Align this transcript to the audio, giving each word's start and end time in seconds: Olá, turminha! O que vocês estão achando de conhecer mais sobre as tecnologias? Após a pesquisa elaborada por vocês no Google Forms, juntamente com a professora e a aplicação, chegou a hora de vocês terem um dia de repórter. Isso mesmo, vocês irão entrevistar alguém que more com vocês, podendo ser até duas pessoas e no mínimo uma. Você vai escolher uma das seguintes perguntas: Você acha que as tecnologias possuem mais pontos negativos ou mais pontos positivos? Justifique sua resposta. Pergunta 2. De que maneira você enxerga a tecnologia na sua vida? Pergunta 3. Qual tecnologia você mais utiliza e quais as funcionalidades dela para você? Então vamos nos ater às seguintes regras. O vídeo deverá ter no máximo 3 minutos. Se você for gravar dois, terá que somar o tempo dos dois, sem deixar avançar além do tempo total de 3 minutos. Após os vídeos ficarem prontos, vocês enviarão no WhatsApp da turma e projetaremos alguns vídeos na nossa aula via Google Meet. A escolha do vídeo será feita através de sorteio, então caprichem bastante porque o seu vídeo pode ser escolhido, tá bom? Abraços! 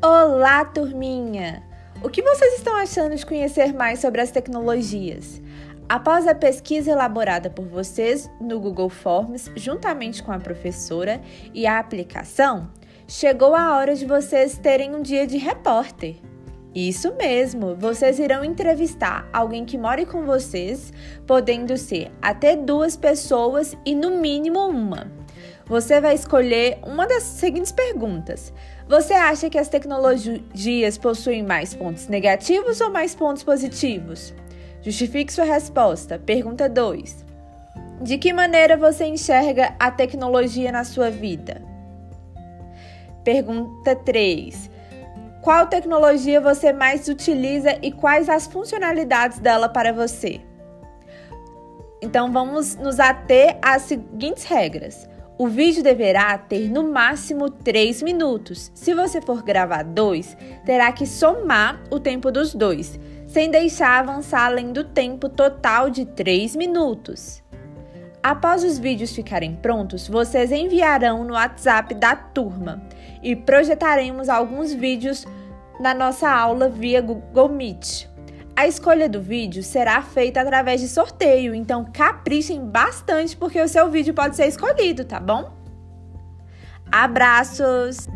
Olá, 0.00 0.64
turminha! 0.64 1.60
O 2.04 2.08
que 2.08 2.22
vocês 2.22 2.54
estão 2.54 2.76
achando 2.76 3.16
de 3.16 3.26
conhecer 3.26 3.74
mais 3.74 3.98
sobre 3.98 4.20
as 4.20 4.30
tecnologias? 4.30 5.42
Após 5.88 6.24
a 6.28 6.36
pesquisa 6.36 6.92
elaborada 6.92 7.50
por 7.50 7.66
vocês 7.66 8.30
no 8.40 8.60
Google 8.60 8.88
Forms, 8.88 9.50
juntamente 9.56 10.22
com 10.22 10.30
a 10.30 10.38
professora 10.38 11.20
e 11.52 11.66
a 11.66 11.80
aplicação, 11.80 12.70
chegou 13.08 13.56
a 13.56 13.76
hora 13.76 13.96
de 13.96 14.06
vocês 14.06 14.56
terem 14.56 14.94
um 14.94 15.02
dia 15.02 15.26
de 15.26 15.36
repórter. 15.36 16.14
Isso 16.72 17.12
mesmo, 17.16 17.74
vocês 17.74 18.20
irão 18.20 18.44
entrevistar 18.44 19.28
alguém 19.32 19.64
que 19.64 19.76
more 19.76 20.06
com 20.06 20.24
vocês, 20.24 20.92
podendo 21.26 21.76
ser 21.76 22.12
até 22.22 22.54
duas 22.54 22.96
pessoas 22.96 23.76
e 23.84 23.96
no 23.96 24.12
mínimo 24.12 24.60
uma. 24.60 25.17
Você 25.68 26.00
vai 26.00 26.14
escolher 26.14 26.78
uma 26.82 27.06
das 27.06 27.22
seguintes 27.22 27.72
perguntas: 27.72 28.52
Você 28.88 29.12
acha 29.12 29.50
que 29.50 29.58
as 29.58 29.68
tecnologias 29.68 30.96
possuem 30.96 31.42
mais 31.42 31.74
pontos 31.74 32.08
negativos 32.08 32.80
ou 32.80 32.90
mais 32.90 33.14
pontos 33.14 33.42
positivos? 33.42 34.34
Justifique 34.80 35.32
sua 35.32 35.44
resposta. 35.44 36.18
Pergunta 36.18 36.68
2. 36.68 37.26
De 38.00 38.16
que 38.16 38.32
maneira 38.32 38.76
você 38.76 39.04
enxerga 39.04 39.74
a 39.78 39.90
tecnologia 39.90 40.72
na 40.72 40.84
sua 40.84 41.10
vida? 41.10 41.60
Pergunta 43.22 43.94
3. 43.94 44.70
Qual 45.42 45.66
tecnologia 45.66 46.40
você 46.40 46.72
mais 46.72 47.08
utiliza 47.08 47.76
e 47.82 47.92
quais 47.92 48.28
as 48.28 48.46
funcionalidades 48.46 49.38
dela 49.38 49.68
para 49.68 49.92
você? 49.92 50.40
Então 52.00 52.32
vamos 52.32 52.76
nos 52.76 52.98
ater 53.00 53.58
às 53.60 53.82
seguintes 53.82 54.44
regras. 54.44 55.08
O 55.38 55.46
vídeo 55.46 55.84
deverá 55.84 56.36
ter 56.36 56.68
no 56.68 56.90
máximo 56.90 57.48
3 57.48 58.02
minutos. 58.02 58.72
Se 58.74 58.92
você 58.92 59.22
for 59.22 59.40
gravar 59.40 59.84
dois, 59.84 60.36
terá 60.66 60.90
que 60.90 61.06
somar 61.06 61.80
o 61.92 62.00
tempo 62.00 62.32
dos 62.32 62.52
dois, 62.52 62.98
sem 63.28 63.48
deixar 63.48 64.00
avançar 64.00 64.46
além 64.46 64.72
do 64.72 64.82
tempo 64.82 65.28
total 65.28 65.90
de 65.90 66.04
3 66.04 66.56
minutos. 66.56 67.40
Após 68.20 68.64
os 68.64 68.80
vídeos 68.80 69.14
ficarem 69.14 69.54
prontos, 69.54 70.08
vocês 70.08 70.50
enviarão 70.50 71.22
no 71.22 71.34
WhatsApp 71.34 71.94
da 71.94 72.16
turma 72.16 72.82
e 73.22 73.36
projetaremos 73.36 74.28
alguns 74.28 74.74
vídeos 74.74 75.24
na 75.78 75.94
nossa 75.94 76.28
aula 76.28 76.68
via 76.68 77.00
Google 77.00 77.48
Meet. 77.48 78.07
A 78.58 78.66
escolha 78.66 79.08
do 79.08 79.22
vídeo 79.22 79.62
será 79.62 80.02
feita 80.02 80.40
através 80.40 80.80
de 80.80 80.88
sorteio, 80.88 81.54
então 81.54 81.84
caprichem 81.92 82.68
bastante 82.68 83.36
porque 83.36 83.62
o 83.62 83.68
seu 83.68 83.88
vídeo 83.88 84.12
pode 84.12 84.34
ser 84.34 84.48
escolhido, 84.48 85.04
tá 85.04 85.20
bom? 85.20 85.56
Abraços! 86.90 88.08